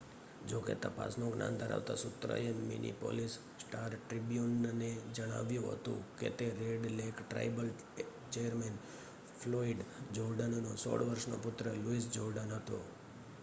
[0.49, 7.15] જો કે તપાસનું જ્ઞાન ધરાવતા સૂત્ર એ મિનેપોલિસ સ્ટાર-ટ્રિબ્યુનને જણાવ્યું હતું કે તે red lake
[7.29, 7.69] tribal
[8.31, 8.75] chairman
[9.41, 9.79] Floyd
[10.13, 12.77] જોર્ડેનનો 16 વર્ષનો પુત્ર લુઇસ જોર્ડેન હતો